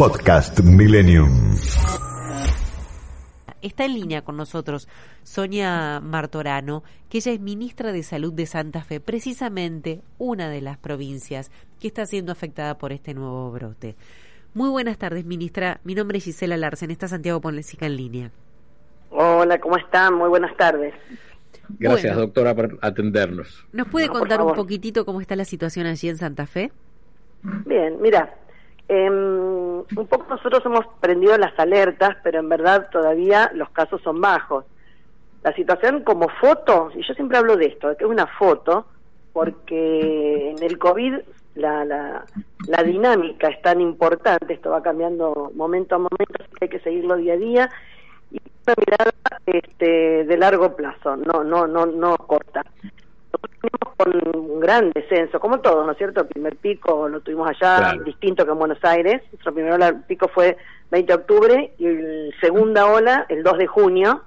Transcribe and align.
Podcast 0.00 0.60
Millennium. 0.60 1.28
Está 3.60 3.84
en 3.84 3.92
línea 3.92 4.22
con 4.22 4.38
nosotros 4.38 4.88
Sonia 5.24 6.00
Martorano, 6.00 6.82
que 7.10 7.18
ella 7.18 7.32
es 7.32 7.40
ministra 7.40 7.92
de 7.92 8.02
Salud 8.02 8.32
de 8.32 8.46
Santa 8.46 8.82
Fe, 8.82 9.00
precisamente 9.00 10.00
una 10.16 10.48
de 10.48 10.62
las 10.62 10.78
provincias 10.78 11.50
que 11.78 11.88
está 11.88 12.06
siendo 12.06 12.32
afectada 12.32 12.78
por 12.78 12.92
este 12.92 13.12
nuevo 13.12 13.50
brote. 13.50 13.94
Muy 14.54 14.70
buenas 14.70 14.96
tardes, 14.96 15.26
ministra. 15.26 15.80
Mi 15.84 15.94
nombre 15.94 16.16
es 16.16 16.24
Gisela 16.24 16.56
Larsen. 16.56 16.90
Está 16.90 17.06
Santiago 17.06 17.42
Ponlecica 17.42 17.84
en 17.84 17.96
línea. 17.96 18.30
Hola, 19.10 19.60
¿cómo 19.60 19.76
están? 19.76 20.14
Muy 20.14 20.30
buenas 20.30 20.56
tardes. 20.56 20.94
Gracias, 21.78 22.16
doctora, 22.16 22.54
por 22.54 22.78
atendernos. 22.80 23.66
¿Nos 23.74 23.86
puede 23.88 24.06
No, 24.06 24.14
contar 24.14 24.40
un 24.40 24.54
poquitito 24.54 25.04
cómo 25.04 25.20
está 25.20 25.36
la 25.36 25.44
situación 25.44 25.84
allí 25.84 26.08
en 26.08 26.16
Santa 26.16 26.46
Fe? 26.46 26.72
Bien, 27.42 28.00
mira, 28.00 28.34
em, 28.90 29.78
un 29.78 30.06
poco 30.08 30.26
nosotros 30.28 30.64
hemos 30.64 30.84
prendido 31.00 31.38
las 31.38 31.56
alertas, 31.58 32.16
pero 32.24 32.40
en 32.40 32.48
verdad 32.48 32.88
todavía 32.90 33.50
los 33.54 33.70
casos 33.70 34.02
son 34.02 34.20
bajos. 34.20 34.64
La 35.44 35.54
situación 35.54 36.02
como 36.02 36.28
foto, 36.28 36.90
y 36.94 37.06
yo 37.06 37.14
siempre 37.14 37.38
hablo 37.38 37.56
de 37.56 37.66
esto, 37.66 37.96
que 37.96 38.04
es 38.04 38.10
una 38.10 38.26
foto, 38.26 38.86
porque 39.32 40.50
en 40.50 40.62
el 40.62 40.76
COVID 40.76 41.14
la, 41.54 41.84
la, 41.84 42.24
la 42.66 42.82
dinámica 42.82 43.46
es 43.48 43.62
tan 43.62 43.80
importante, 43.80 44.54
esto 44.54 44.70
va 44.70 44.82
cambiando 44.82 45.52
momento 45.54 45.94
a 45.94 45.98
momento, 45.98 46.34
así 46.40 46.50
que 46.58 46.64
hay 46.64 46.68
que 46.68 46.80
seguirlo 46.80 47.16
día 47.16 47.34
a 47.34 47.36
día, 47.36 47.70
y 48.32 48.40
una 48.66 48.74
mirada 48.76 49.12
este, 49.46 50.24
de 50.24 50.36
largo 50.36 50.74
plazo, 50.74 51.16
no, 51.16 51.44
no, 51.44 51.66
no, 51.66 51.86
no 51.86 52.16
corta. 52.16 52.64
Con 53.96 54.12
un 54.34 54.60
gran 54.60 54.90
descenso, 54.92 55.38
como 55.40 55.60
todos, 55.60 55.84
¿no 55.84 55.92
es 55.92 55.98
cierto? 55.98 56.22
El 56.22 56.28
primer 56.28 56.56
pico 56.56 57.06
lo 57.08 57.20
tuvimos 57.20 57.48
allá, 57.48 57.76
Claro. 57.76 58.02
distinto 58.04 58.44
que 58.46 58.52
en 58.52 58.58
Buenos 58.58 58.82
Aires. 58.82 59.22
Nuestro 59.30 59.52
primer 59.52 60.02
pico 60.06 60.28
fue 60.28 60.56
20 60.90 61.12
de 61.12 61.18
octubre 61.18 61.72
y 61.78 61.86
el 61.86 62.34
segunda 62.40 62.86
ola 62.86 63.26
el 63.28 63.42
2 63.42 63.58
de 63.58 63.66
junio. 63.66 64.22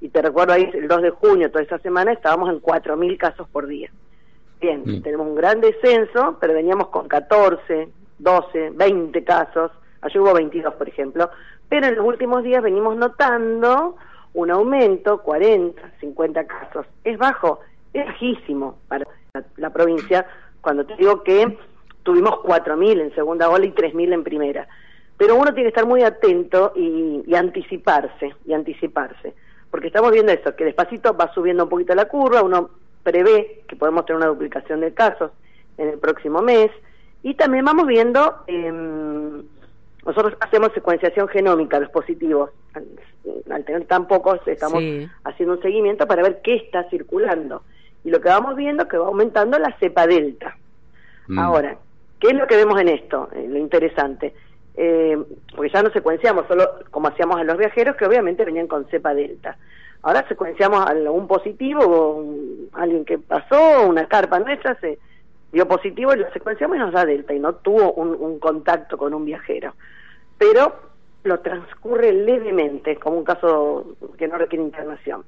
Y 0.00 0.08
te 0.08 0.20
recuerdo 0.20 0.54
ahí, 0.54 0.68
el 0.74 0.88
2 0.88 1.02
de 1.02 1.10
junio, 1.10 1.50
toda 1.52 1.62
esa 1.62 1.78
semana, 1.78 2.12
estábamos 2.12 2.50
en 2.50 2.58
4.000 2.60 3.16
casos 3.16 3.46
por 3.48 3.68
día. 3.68 3.90
Bien, 4.60 4.82
Mm. 4.84 5.02
tenemos 5.02 5.26
un 5.28 5.36
gran 5.36 5.60
descenso, 5.60 6.36
pero 6.40 6.52
veníamos 6.54 6.88
con 6.88 7.06
14, 7.06 7.88
12, 8.18 8.70
20 8.74 9.22
casos. 9.22 9.70
Ayer 10.00 10.20
hubo 10.20 10.34
22, 10.34 10.74
por 10.74 10.88
ejemplo. 10.88 11.30
Pero 11.68 11.86
en 11.86 11.94
los 11.94 12.04
últimos 12.04 12.42
días 12.42 12.60
venimos 12.62 12.96
notando 12.96 13.94
un 14.34 14.50
aumento, 14.50 15.18
40, 15.22 15.80
50 16.00 16.44
casos. 16.46 16.86
Es 17.04 17.16
bajo, 17.18 17.60
es 17.92 18.06
bajísimo 18.06 18.78
para 18.88 19.04
la, 19.34 19.44
la 19.56 19.70
provincia, 19.70 20.26
cuando 20.60 20.84
te 20.84 20.96
digo 20.96 21.22
que 21.22 21.58
tuvimos 22.02 22.32
4.000 22.42 23.00
en 23.00 23.14
segunda 23.14 23.48
ola 23.48 23.64
y 23.66 23.72
3.000 23.72 24.12
en 24.12 24.24
primera. 24.24 24.68
Pero 25.16 25.36
uno 25.36 25.52
tiene 25.54 25.64
que 25.64 25.68
estar 25.68 25.86
muy 25.86 26.02
atento 26.02 26.72
y, 26.74 27.22
y 27.26 27.34
anticiparse, 27.34 28.34
y 28.44 28.52
anticiparse. 28.54 29.34
Porque 29.70 29.86
estamos 29.88 30.10
viendo 30.10 30.32
eso, 30.32 30.54
que 30.56 30.64
despacito 30.64 31.16
va 31.16 31.32
subiendo 31.32 31.64
un 31.64 31.68
poquito 31.70 31.94
la 31.94 32.06
curva, 32.06 32.42
uno 32.42 32.70
prevé 33.02 33.62
que 33.68 33.76
podemos 33.76 34.04
tener 34.04 34.18
una 34.18 34.26
duplicación 34.30 34.80
de 34.80 34.92
casos 34.94 35.30
en 35.78 35.88
el 35.88 35.98
próximo 35.98 36.42
mes, 36.42 36.70
y 37.22 37.34
también 37.34 37.64
vamos 37.64 37.86
viendo, 37.86 38.42
em, 38.48 39.42
nosotros 40.04 40.34
hacemos 40.40 40.72
secuenciación 40.74 41.28
genómica 41.28 41.78
los 41.78 41.90
positivos, 41.90 42.50
al, 42.74 42.84
al 43.52 43.64
tener 43.64 43.84
tan 43.86 44.08
pocos 44.08 44.40
estamos 44.46 44.80
Sí. 44.80 45.08
haciendo 45.24 45.54
un 45.54 45.62
seguimiento 45.62 46.06
para 46.06 46.22
ver 46.22 46.40
qué 46.42 46.56
está 46.56 46.84
circulando. 46.90 47.62
Y 48.04 48.10
lo 48.10 48.20
que 48.20 48.28
vamos 48.28 48.56
viendo 48.56 48.82
es 48.84 48.88
que 48.88 48.98
va 48.98 49.06
aumentando 49.06 49.58
la 49.58 49.76
cepa 49.78 50.06
delta. 50.06 50.56
Mm. 51.28 51.38
Ahora, 51.38 51.76
¿qué 52.18 52.28
es 52.28 52.34
lo 52.34 52.46
que 52.46 52.56
vemos 52.56 52.80
en 52.80 52.88
esto? 52.88 53.28
Eh, 53.34 53.46
lo 53.48 53.58
interesante. 53.58 54.34
Eh, 54.74 55.16
porque 55.54 55.70
ya 55.72 55.82
no 55.82 55.90
secuenciamos 55.90 56.46
solo 56.48 56.64
como 56.90 57.08
hacíamos 57.08 57.38
a 57.38 57.44
los 57.44 57.58
viajeros, 57.58 57.94
que 57.96 58.06
obviamente 58.06 58.44
venían 58.44 58.66
con 58.66 58.86
cepa 58.86 59.14
delta. 59.14 59.56
Ahora 60.02 60.26
secuenciamos 60.26 60.80
a 60.84 60.92
un 61.10 61.28
positivo, 61.28 61.82
o 61.84 62.14
un- 62.16 62.68
alguien 62.72 63.04
que 63.04 63.18
pasó, 63.18 63.86
una 63.86 64.06
carpa 64.08 64.40
nuestra, 64.40 64.74
se 64.80 64.98
dio 65.52 65.68
positivo 65.68 66.14
y 66.14 66.18
lo 66.18 66.30
secuenciamos 66.32 66.76
y 66.76 66.80
nos 66.80 66.92
da 66.92 67.04
delta 67.04 67.34
y 67.34 67.38
no 67.38 67.54
tuvo 67.56 67.92
un, 67.92 68.08
un 68.18 68.38
contacto 68.40 68.96
con 68.98 69.14
un 69.14 69.24
viajero. 69.24 69.74
Pero 70.38 70.74
lo 71.24 71.38
transcurre 71.40 72.12
levemente, 72.12 72.96
como 72.96 73.18
un 73.18 73.24
caso 73.24 73.94
que 74.18 74.26
no 74.26 74.38
requiere 74.38 74.64
internación. 74.64 75.22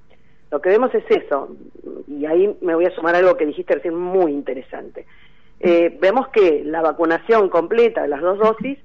Lo 0.50 0.60
que 0.60 0.68
vemos 0.68 0.94
es 0.94 1.04
eso, 1.10 1.48
y 2.06 2.26
ahí 2.26 2.56
me 2.60 2.74
voy 2.74 2.86
a 2.86 2.94
sumar 2.94 3.14
algo 3.14 3.36
que 3.36 3.46
dijiste 3.46 3.74
recién 3.74 3.96
muy 3.96 4.32
interesante. 4.32 5.06
Eh, 5.60 5.96
vemos 6.00 6.28
que 6.28 6.62
la 6.64 6.82
vacunación 6.82 7.48
completa 7.48 8.02
de 8.02 8.08
las 8.08 8.20
dos 8.20 8.38
dosis 8.38 8.78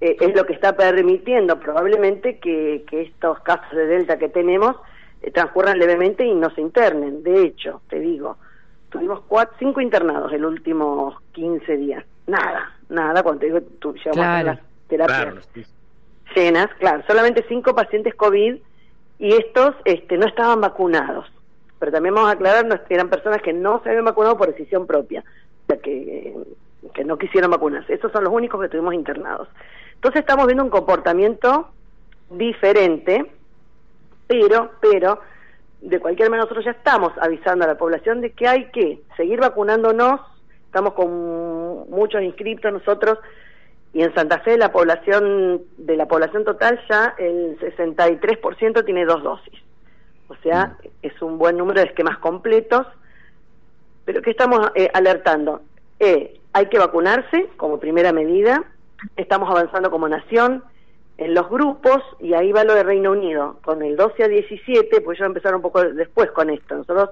eh, 0.00 0.16
es 0.20 0.36
lo 0.36 0.44
que 0.44 0.52
está 0.52 0.76
permitiendo 0.76 1.58
probablemente 1.58 2.38
que, 2.38 2.84
que 2.88 3.02
estos 3.02 3.40
casos 3.40 3.70
de 3.72 3.86
Delta 3.86 4.18
que 4.18 4.28
tenemos 4.28 4.76
eh, 5.22 5.30
transcurran 5.30 5.78
levemente 5.78 6.24
y 6.24 6.34
no 6.34 6.50
se 6.54 6.60
internen. 6.60 7.22
De 7.22 7.42
hecho, 7.42 7.82
te 7.88 7.98
digo, 8.00 8.36
tuvimos 8.90 9.20
cuatro, 9.28 9.56
cinco 9.58 9.80
internados 9.80 10.32
en 10.32 10.42
los 10.42 10.52
últimos 10.52 11.14
15 11.32 11.76
días. 11.76 12.04
Nada, 12.26 12.76
nada, 12.88 13.22
cuando 13.22 13.40
te 13.40 13.46
digo, 13.46 13.60
tú, 13.78 13.94
llevamos 13.94 14.14
Claro. 14.14 14.46
las 14.46 14.60
terapias 14.88 15.18
Claro, 15.18 15.40
llenas, 16.34 16.68
claro, 16.78 17.02
solamente 17.06 17.44
cinco 17.48 17.74
pacientes 17.74 18.14
COVID 18.14 18.56
y 19.20 19.34
estos 19.34 19.74
este, 19.84 20.16
no 20.16 20.26
estaban 20.26 20.60
vacunados. 20.60 21.30
Pero 21.78 21.92
también 21.92 22.14
vamos 22.14 22.30
a 22.30 22.34
aclarar, 22.34 22.66
no, 22.66 22.80
eran 22.88 23.10
personas 23.10 23.40
que 23.42 23.52
no 23.52 23.80
se 23.82 23.90
habían 23.90 24.06
vacunado 24.06 24.36
por 24.36 24.48
decisión 24.48 24.86
propia, 24.86 25.22
que, 25.82 26.34
que 26.94 27.04
no 27.04 27.18
quisieron 27.18 27.50
vacunarse. 27.50 27.94
Esos 27.94 28.10
son 28.10 28.24
los 28.24 28.32
únicos 28.32 28.60
que 28.60 28.68
tuvimos 28.68 28.94
internados. 28.94 29.48
Entonces 29.94 30.20
estamos 30.20 30.46
viendo 30.46 30.64
un 30.64 30.70
comportamiento 30.70 31.68
diferente, 32.30 33.30
pero, 34.26 34.70
pero, 34.80 35.20
de 35.82 36.00
cualquier 36.00 36.30
manera 36.30 36.44
nosotros 36.44 36.64
ya 36.64 36.72
estamos 36.72 37.12
avisando 37.20 37.64
a 37.64 37.68
la 37.68 37.78
población 37.78 38.22
de 38.22 38.32
que 38.32 38.48
hay 38.48 38.70
que 38.70 39.02
seguir 39.16 39.40
vacunándonos, 39.40 40.20
estamos 40.64 40.94
con 40.94 41.90
muchos 41.90 42.22
inscriptos 42.22 42.72
nosotros, 42.72 43.18
y 43.92 44.02
en 44.02 44.14
Santa 44.14 44.40
Fe 44.40 44.56
la 44.56 44.70
población 44.70 45.62
de 45.76 45.96
la 45.96 46.06
población 46.06 46.44
total 46.44 46.80
ya 46.88 47.14
el 47.18 47.58
63% 47.58 48.84
tiene 48.84 49.04
dos 49.04 49.22
dosis. 49.22 49.60
O 50.28 50.36
sea, 50.42 50.76
es 51.02 51.20
un 51.22 51.38
buen 51.38 51.56
número 51.56 51.80
de 51.80 51.88
esquemas 51.88 52.18
completos. 52.18 52.86
Pero 54.04 54.22
¿qué 54.22 54.30
estamos 54.30 54.70
eh, 54.76 54.88
alertando? 54.94 55.62
Eh, 55.98 56.38
hay 56.52 56.66
que 56.66 56.78
vacunarse 56.78 57.48
como 57.56 57.80
primera 57.80 58.12
medida. 58.12 58.64
Estamos 59.16 59.50
avanzando 59.50 59.90
como 59.90 60.08
nación 60.08 60.62
en 61.18 61.34
los 61.34 61.48
grupos 61.50 62.02
y 62.20 62.34
ahí 62.34 62.52
va 62.52 62.62
lo 62.62 62.74
de 62.74 62.84
Reino 62.84 63.10
Unido. 63.10 63.58
Con 63.64 63.82
el 63.82 63.96
12 63.96 64.22
a 64.22 64.28
17, 64.28 65.00
pues 65.00 65.18
yo 65.18 65.24
empezar 65.24 65.54
un 65.54 65.62
poco 65.62 65.82
después 65.82 66.30
con 66.30 66.48
esto. 66.48 66.76
Nosotros 66.76 67.10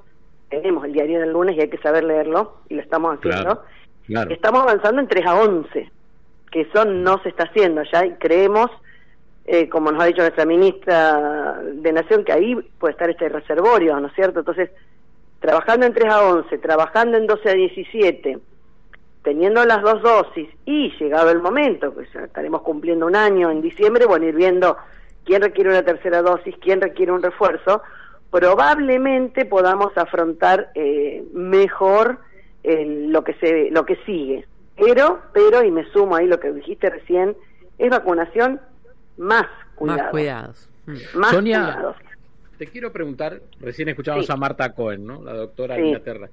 tenemos 0.49 0.85
el 0.85 0.93
diario 0.93 1.19
del 1.19 1.33
lunes 1.33 1.57
y 1.57 1.61
hay 1.61 1.69
que 1.69 1.79
saber 1.79 2.05
leerlo 2.05 2.59
y 2.69 2.75
lo 2.75 2.83
estamos 2.83 3.19
haciendo. 3.19 3.43
Claro, 3.43 3.63
claro. 4.07 4.31
Estamos 4.31 4.63
avanzando 4.63 5.01
en 5.01 5.09
3 5.09 5.27
a 5.27 5.35
11, 5.41 5.91
que 6.51 6.63
eso 6.63 6.85
no 6.85 7.23
se 7.23 7.31
está 7.31 7.45
haciendo 7.45 7.83
ya 7.83 8.05
y 8.05 8.13
creemos, 8.15 8.71
eh, 9.47 9.69
como 9.69 9.91
nos 9.93 10.03
ha 10.03 10.07
dicho 10.07 10.23
nuestra 10.23 10.45
ministra 10.45 11.61
de 11.63 11.93
Nación, 11.93 12.25
que 12.25 12.33
ahí 12.33 12.55
puede 12.79 12.93
estar 12.93 13.11
este 13.11 13.29
reservorio, 13.29 13.99
¿no 14.01 14.09
es 14.09 14.15
cierto? 14.15 14.41
Entonces, 14.41 14.71
trabajando 15.41 15.87
en 15.87 15.95
3 15.95 16.13
a 16.13 16.23
11, 16.23 16.59
trabajando 16.59 17.17
en 17.17 17.27
12 17.27 17.49
a 17.49 17.55
17, 17.55 18.39
teniendo 19.23 19.65
las 19.65 19.83
dos 19.83 20.03
dosis 20.03 20.49
y 20.65 20.91
llegado 20.99 21.31
el 21.31 21.41
momento, 21.41 21.93
pues 21.93 22.09
estaremos 22.15 22.63
cumpliendo 22.63 23.07
un 23.07 23.17
año 23.17 23.51
en 23.51 23.61
diciembre, 23.61 24.07
bueno, 24.07 24.27
ir 24.27 24.35
viendo 24.35 24.77
quién 25.25 25.43
requiere 25.43 25.71
una 25.71 25.83
tercera 25.83 26.23
dosis, 26.23 26.55
quién 26.61 26.81
requiere 26.81 27.13
un 27.13 27.23
refuerzo, 27.23 27.83
probablemente 28.31 29.45
podamos 29.45 29.97
afrontar 29.97 30.71
eh, 30.75 31.23
mejor 31.33 32.19
eh, 32.63 33.07
lo 33.09 33.25
que 33.25 33.35
se 33.35 33.71
lo 33.71 33.85
que 33.85 33.97
sigue. 34.07 34.47
Pero, 34.79 35.21
pero, 35.33 35.65
y 35.65 35.71
me 35.71 35.85
sumo 35.91 36.17
ahí 36.17 36.27
lo 36.27 36.39
que 36.39 36.53
dijiste 36.53 36.89
recién, 36.91 37.37
es 37.79 37.91
vacunación 37.91 38.61
más 39.17 39.47
cuidado. 39.75 40.03
Más 40.03 40.11
cuidados. 40.11 40.71
Mm. 40.87 41.19
Más 41.19 41.31
Sonia, 41.31 41.73
cuidados. 41.75 41.97
Te 42.59 42.67
quiero 42.67 42.93
preguntar, 42.93 43.41
recién 43.61 43.89
escuchamos 43.89 44.27
Sí. 44.27 44.33
a 44.33 44.37
Marta 44.37 44.73
Cohen, 44.75 45.07
¿no? 45.07 45.23
La 45.23 45.33
doctora 45.33 45.77
Sí. 45.77 45.83
de 45.83 45.87
Inglaterra. 45.89 46.29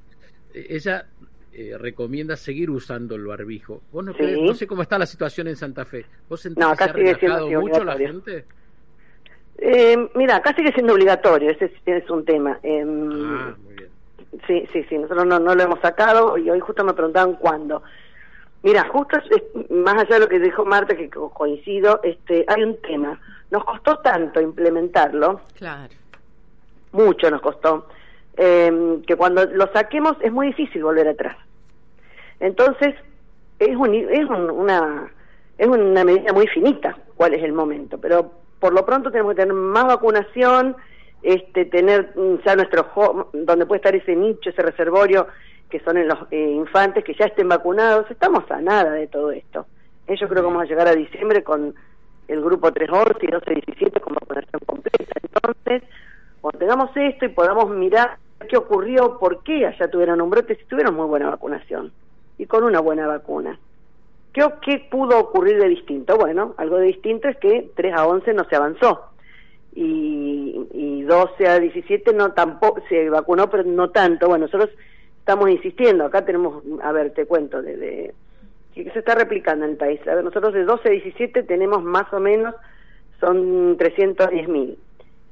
Eh, 0.54 0.68
Ella 0.70 1.06
eh, 1.54 1.78
recomienda 1.78 2.36
seguir 2.36 2.70
usando 2.70 3.16
el 3.16 3.26
barbijo. 3.26 3.82
¿Vos 3.92 4.04
no, 4.04 4.14
no, 4.14 4.54
sé 4.54 4.68
cómo 4.68 4.82
está 4.82 4.98
la 5.00 5.06
situación 5.06 5.48
en 5.48 5.56
Santa 5.56 5.86
Fe. 5.86 6.06
¿Vos 6.28 6.42
sentís 6.42 6.66
que 6.66 6.76
se 6.76 6.84
ha 6.84 6.94
relajado 6.94 7.50
mucho 7.62 7.84
la 7.84 7.98
gente? 7.98 8.46
Eh, 9.58 10.10
mira, 10.16 10.36
acá 10.36 10.54
sigue 10.54 10.74
siendo 10.74 10.94
obligatorio, 10.94 11.52
ese 11.52 11.72
es 11.86 12.10
un 12.10 12.26
tema. 12.26 12.60
Em, 12.62 13.10
ah, 13.14 13.56
muy 13.64 13.74
bien. 13.74 13.90
Sí, 14.46 14.68
sí, 14.74 14.84
sí, 14.90 14.98
nosotros 14.98 15.26
no, 15.26 15.40
no 15.40 15.56
lo 15.56 15.64
hemos 15.64 15.80
sacado 15.80 16.38
y 16.38 16.50
hoy 16.50 16.60
justo 16.60 16.84
me 16.84 16.94
preguntaban 16.94 17.36
cuándo. 17.36 17.82
Mira, 18.66 18.88
justo 18.92 19.20
más 19.70 19.94
allá 19.94 20.16
de 20.16 20.20
lo 20.22 20.28
que 20.28 20.40
dijo 20.40 20.66
Marta, 20.66 20.98
que 20.98 21.08
coincido, 21.08 22.00
este, 22.02 22.46
hay 22.48 22.64
un 22.64 22.82
tema. 22.82 23.22
Nos 23.52 23.64
costó 23.64 24.00
tanto 24.00 24.42
implementarlo. 24.42 25.42
Claro. 25.56 25.94
Mucho 26.92 27.30
nos 27.30 27.42
costó. 27.42 27.88
Eh, 28.36 29.04
que 29.06 29.16
cuando 29.16 29.46
lo 29.46 29.72
saquemos 29.72 30.18
es 30.20 30.32
muy 30.32 30.48
difícil 30.48 30.84
volver 30.84 31.08
atrás. 31.08 31.38
Entonces, 32.40 32.96
es, 33.60 33.70
es, 33.70 33.76
una, 33.76 35.12
es 35.60 35.68
una 35.68 36.04
medida 36.04 36.34
muy 36.34 36.48
finita 36.48 36.98
cuál 37.16 37.36
es 37.36 37.44
el 37.44 37.54
momento, 37.54 38.00
pero 38.00 38.32
por 38.60 38.74
lo 38.74 38.84
pronto 38.84 39.12
tenemos 39.12 39.36
que 39.36 39.42
tener 39.42 39.54
más 39.54 39.86
vacunación, 39.86 40.76
este, 41.22 41.66
tener 41.66 42.16
ya 42.44 42.56
nuestro 42.56 43.30
donde 43.32 43.68
puede 43.68 43.78
estar 43.78 43.96
ese 43.96 44.16
nicho, 44.16 44.50
ese 44.50 44.64
reservorio 44.64 45.28
que 45.70 45.80
son 45.80 45.98
en 45.98 46.08
los 46.08 46.20
eh, 46.32 46.52
infantes 46.52 47.04
que 47.04 47.14
ya 47.14 47.26
estén 47.26 47.50
vacunados. 47.50 48.10
Estamos 48.10 48.50
a 48.52 48.62
nada 48.62 48.92
de 48.92 49.08
todo 49.08 49.32
esto. 49.32 49.66
Yo 50.08 50.28
creo 50.30 50.44
que 50.44 50.48
vamos 50.48 50.64
a 50.64 50.66
llegar 50.66 50.88
a 50.88 50.96
diciembre 50.96 51.44
con 51.44 51.74
el 52.28 52.42
grupo 52.42 52.72
311 52.72 53.20
y 53.22 53.28
1217 53.28 54.00
con 54.00 54.14
vacunación 54.14 54.62
completa. 54.66 55.20
Entonces, 55.22 55.84
cuando 56.42 56.60
tengamos 56.60 56.90
esto 56.96 57.26
y 57.26 57.30
podamos 57.30 57.70
mirar 57.70 58.18
qué 58.48 58.58
ocurrió, 58.58 59.18
por 59.18 59.44
qué 59.44 59.66
allá 59.66 59.90
tuvieron 59.90 60.22
un 60.22 60.30
brote, 60.30 60.56
si 60.56 60.66
tuvieron 60.66 60.96
muy 60.96 61.08
buena 61.08 61.30
vacunación 61.30 61.92
y 62.38 62.46
con 62.46 62.64
una 62.64 62.80
buena 62.80 63.08
vacuna. 63.08 63.60
¿Qué, 64.34 64.46
¿Qué 64.62 64.88
pudo 64.92 65.20
ocurrir 65.20 65.58
de 65.60 65.70
distinto? 65.70 66.18
Bueno, 66.18 66.54
algo 66.58 66.78
de 66.78 66.88
distinto 66.88 67.28
es 67.28 67.38
que 67.38 67.72
3 67.76 67.94
a 67.96 68.06
11 68.06 68.34
no 68.34 68.44
se 68.46 68.56
avanzó 68.56 69.10
y, 69.74 70.68
y 70.74 71.04
12 71.04 71.48
a 71.48 71.60
17 71.60 72.14
no 72.14 72.32
tampoco 72.34 72.82
se 72.88 73.10
vacunó, 73.10 73.50
pero 73.50 73.64
no 73.64 73.90
tanto. 73.90 74.28
Bueno, 74.28 74.46
nosotros 74.46 74.70
estamos 75.26 75.50
insistiendo, 75.50 76.06
acá 76.06 76.24
tenemos, 76.24 76.64
a 76.84 76.92
ver, 76.92 77.12
te 77.16 77.26
cuento, 77.26 77.60
de, 77.60 77.76
de 77.76 78.14
que 78.76 78.92
se 78.92 79.00
está 79.00 79.16
replicando 79.16 79.66
en 79.66 79.72
el 79.72 79.78
país. 79.78 80.00
A 80.08 80.14
ver, 80.14 80.24
nosotros 80.24 80.54
de 80.54 80.66
12 80.66 80.88
a 80.88 80.92
17 80.92 81.42
tenemos 81.42 81.82
más 81.82 82.14
o 82.14 82.20
menos, 82.20 82.54
son 83.20 83.76
310 83.76 84.48
mil 84.48 84.78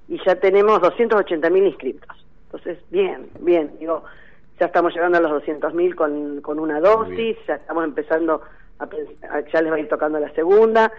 y 0.07 0.19
ya 0.25 0.35
tenemos 0.37 0.81
280 0.81 1.47
mil 1.51 1.67
inscritos. 1.67 2.09
Entonces, 2.45 2.79
bien, 2.89 3.27
bien, 3.41 3.73
digo, 3.79 4.03
ya 4.59 4.65
estamos 4.65 4.95
llegando 4.95 5.19
a 5.19 5.21
los 5.21 5.31
200 5.31 5.75
mil 5.75 5.95
con, 5.95 6.41
con 6.41 6.57
una 6.57 6.79
dosis, 6.79 7.37
ya 7.47 7.55
estamos 7.55 7.83
empezando 7.83 8.41
a, 8.79 8.89
ya 9.53 9.61
les 9.61 9.71
va 9.71 9.75
a 9.75 9.79
ir 9.79 9.89
tocando 9.89 10.17
la 10.19 10.33
segunda. 10.33 10.91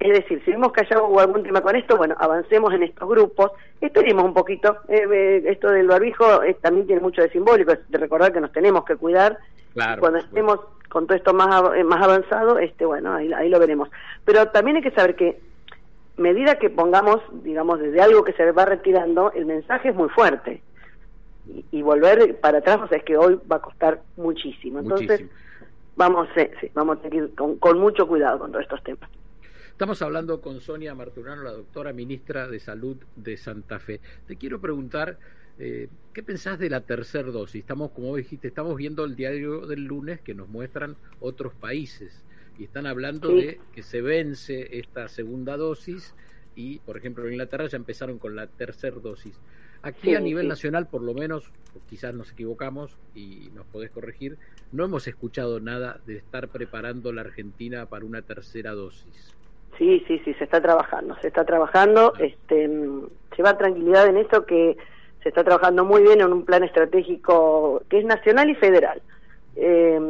Es 0.00 0.12
decir, 0.12 0.40
si 0.44 0.52
vemos 0.52 0.72
que 0.72 0.82
haya 0.82 0.96
algún 0.96 1.42
tema 1.42 1.60
con 1.60 1.74
esto, 1.74 1.96
bueno, 1.96 2.14
avancemos 2.18 2.72
en 2.72 2.84
estos 2.84 3.08
grupos, 3.08 3.50
esperemos 3.80 4.24
un 4.24 4.34
poquito. 4.34 4.76
Eh, 4.88 5.04
eh, 5.10 5.42
esto 5.46 5.70
del 5.70 5.88
barbijo 5.88 6.42
eh, 6.44 6.56
también 6.60 6.86
tiene 6.86 7.02
mucho 7.02 7.20
de 7.20 7.30
simbólico, 7.30 7.72
es 7.72 7.80
de 7.90 7.98
recordar 7.98 8.32
que 8.32 8.40
nos 8.40 8.52
tenemos 8.52 8.84
que 8.84 8.96
cuidar. 8.96 9.38
Cuando 10.00 10.18
estemos 10.18 10.60
con 10.88 11.06
todo 11.06 11.16
esto 11.16 11.34
más, 11.34 11.62
más 11.84 12.02
avanzado, 12.02 12.58
este 12.58 12.84
bueno, 12.84 13.14
ahí, 13.14 13.32
ahí 13.32 13.48
lo 13.48 13.60
veremos. 13.60 13.88
Pero 14.24 14.48
también 14.48 14.76
hay 14.76 14.82
que 14.82 14.90
saber 14.90 15.14
que 15.14 15.40
medida 16.16 16.58
que 16.58 16.70
pongamos, 16.70 17.20
digamos, 17.44 17.80
desde 17.80 18.00
algo 18.00 18.24
que 18.24 18.32
se 18.32 18.50
va 18.52 18.64
retirando, 18.64 19.32
el 19.32 19.46
mensaje 19.46 19.90
es 19.90 19.94
muy 19.94 20.08
fuerte. 20.08 20.62
Y, 21.70 21.80
volver 21.80 22.38
para 22.40 22.58
atrás, 22.58 22.78
o 22.82 22.88
sea, 22.88 22.98
es 22.98 23.04
que 23.04 23.16
hoy 23.16 23.38
va 23.50 23.56
a 23.56 23.62
costar 23.62 24.00
muchísimo. 24.16 24.80
Entonces, 24.80 25.24
vamos, 25.96 26.28
sí, 26.36 26.70
vamos 26.74 26.98
a 26.98 27.02
tener 27.02 27.30
con, 27.34 27.56
con 27.56 27.78
mucho 27.78 28.06
cuidado 28.06 28.38
con 28.38 28.50
todos 28.50 28.64
estos 28.64 28.82
temas. 28.82 29.08
Estamos 29.78 30.02
hablando 30.02 30.40
con 30.40 30.60
Sonia 30.60 30.92
Marturano, 30.92 31.44
la 31.44 31.52
doctora 31.52 31.92
ministra 31.92 32.48
de 32.48 32.58
Salud 32.58 32.96
de 33.14 33.36
Santa 33.36 33.78
Fe. 33.78 34.00
Te 34.26 34.34
quiero 34.34 34.60
preguntar, 34.60 35.20
eh, 35.56 35.86
¿qué 36.12 36.24
pensás 36.24 36.58
de 36.58 36.68
la 36.68 36.80
tercera 36.80 37.30
dosis? 37.30 37.60
Estamos, 37.60 37.92
como 37.92 38.16
dijiste, 38.16 38.48
estamos 38.48 38.76
viendo 38.76 39.04
el 39.04 39.14
diario 39.14 39.68
del 39.68 39.84
lunes 39.84 40.20
que 40.20 40.34
nos 40.34 40.48
muestran 40.48 40.96
otros 41.20 41.54
países 41.54 42.24
y 42.58 42.64
están 42.64 42.88
hablando 42.88 43.28
de 43.36 43.60
que 43.72 43.84
se 43.84 44.02
vence 44.02 44.80
esta 44.80 45.06
segunda 45.06 45.56
dosis 45.56 46.12
y, 46.56 46.80
por 46.80 46.96
ejemplo, 46.96 47.24
en 47.24 47.34
Inglaterra 47.34 47.68
ya 47.68 47.76
empezaron 47.76 48.18
con 48.18 48.34
la 48.34 48.48
tercera 48.48 48.96
dosis. 48.96 49.38
Aquí 49.82 50.16
a 50.16 50.18
nivel 50.18 50.48
nacional, 50.48 50.88
por 50.88 51.02
lo 51.02 51.14
menos, 51.14 51.52
quizás 51.88 52.12
nos 52.12 52.32
equivocamos 52.32 52.96
y 53.14 53.50
nos 53.54 53.64
podés 53.66 53.92
corregir, 53.92 54.38
no 54.72 54.84
hemos 54.84 55.06
escuchado 55.06 55.60
nada 55.60 56.00
de 56.04 56.16
estar 56.16 56.48
preparando 56.48 57.12
la 57.12 57.20
Argentina 57.20 57.86
para 57.86 58.04
una 58.04 58.22
tercera 58.22 58.72
dosis. 58.72 59.37
Sí, 59.76 60.02
sí, 60.08 60.20
sí, 60.24 60.34
se 60.34 60.44
está 60.44 60.60
trabajando, 60.60 61.16
se 61.20 61.28
está 61.28 61.44
trabajando, 61.44 62.12
este, 62.18 62.68
lleva 63.36 63.58
tranquilidad 63.58 64.08
en 64.08 64.16
esto 64.16 64.44
que 64.44 64.76
se 65.22 65.28
está 65.28 65.44
trabajando 65.44 65.84
muy 65.84 66.02
bien 66.02 66.20
en 66.20 66.32
un 66.32 66.44
plan 66.44 66.64
estratégico 66.64 67.82
que 67.88 67.98
es 67.98 68.04
nacional 68.04 68.50
y 68.50 68.54
federal. 68.54 69.00
Eh, 69.56 70.00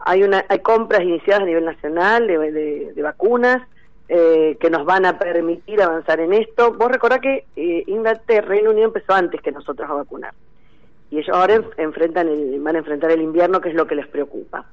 hay, 0.00 0.22
una, 0.22 0.44
hay 0.48 0.58
compras 0.60 1.02
iniciadas 1.02 1.42
a 1.42 1.46
nivel 1.46 1.64
nacional 1.64 2.26
de, 2.26 2.92
de, 2.94 3.02
vacunas 3.02 3.62
eh, 4.08 4.56
que 4.60 4.70
nos 4.70 4.84
van 4.84 5.06
a 5.06 5.18
permitir 5.18 5.80
avanzar 5.80 6.20
en 6.20 6.32
esto. 6.34 6.74
Vos 6.74 6.90
recordás 6.90 7.20
que 7.20 7.46
eh, 7.56 7.84
Inglaterra, 7.86 8.48
Reino 8.48 8.70
Unido 8.70 8.86
empezó 8.88 9.14
antes 9.14 9.40
que 9.40 9.50
nosotros 9.50 9.88
a 9.88 9.94
vacunar. 9.94 10.34
Y 11.10 11.18
ellos 11.18 11.34
ahora 11.34 11.62
enfrentan 11.76 12.28
el, 12.28 12.60
van 12.60 12.76
a 12.76 12.80
enfrentar 12.80 13.10
el 13.10 13.22
invierno, 13.22 13.60
que 13.60 13.70
es 13.70 13.74
lo 13.74 13.86
que 13.86 13.94
les 13.94 14.06
preocupa. 14.06 14.66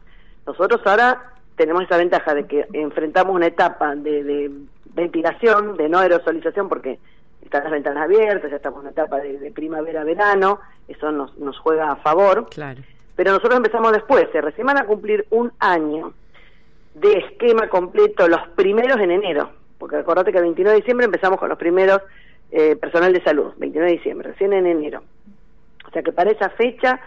Nosotros 0.45 0.81
ahora 0.85 1.33
tenemos 1.55 1.83
esa 1.83 1.97
ventaja 1.97 2.33
de 2.33 2.45
que 2.45 2.67
enfrentamos 2.73 3.35
una 3.35 3.47
etapa 3.47 3.95
de, 3.95 4.23
de 4.23 4.51
ventilación, 4.93 5.77
de 5.77 5.89
no 5.89 5.99
aerosolización, 5.99 6.69
porque 6.69 6.99
están 7.43 7.63
las 7.63 7.71
ventanas 7.71 8.03
abiertas, 8.03 8.49
ya 8.49 8.57
estamos 8.57 8.77
en 8.77 8.81
una 8.81 8.91
etapa 8.91 9.17
de, 9.17 9.37
de 9.39 9.51
primavera-verano, 9.51 10.59
eso 10.87 11.11
nos, 11.11 11.37
nos 11.37 11.57
juega 11.59 11.91
a 11.91 11.95
favor. 11.97 12.47
Claro 12.49 12.81
pero 13.21 13.33
nosotros 13.33 13.57
empezamos 13.57 13.91
después, 13.91 14.27
se 14.31 14.41
recién 14.41 14.65
van 14.65 14.79
a 14.79 14.85
cumplir 14.85 15.27
un 15.29 15.51
año 15.59 16.13
de 16.95 17.19
esquema 17.19 17.67
completo 17.67 18.27
los 18.27 18.47
primeros 18.55 18.99
en 18.99 19.11
enero, 19.11 19.51
porque 19.77 19.97
acordate 19.97 20.31
que 20.31 20.39
el 20.39 20.45
29 20.45 20.73
de 20.73 20.81
diciembre 20.81 21.05
empezamos 21.05 21.39
con 21.39 21.49
los 21.49 21.57
primeros 21.59 22.01
eh, 22.51 22.75
personal 22.75 23.13
de 23.13 23.23
salud, 23.23 23.53
29 23.57 23.91
de 23.91 23.97
diciembre, 23.97 24.31
recién 24.31 24.53
en 24.53 24.65
enero. 24.65 25.03
O 25.87 25.91
sea 25.91 26.01
que 26.01 26.11
para 26.11 26.31
esa 26.31 26.49
fecha 26.49 26.99